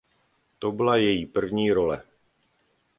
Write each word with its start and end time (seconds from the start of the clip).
To 0.59 0.71
byla 0.71 0.97
její 0.97 1.25
první 1.25 1.71
role. 1.71 2.03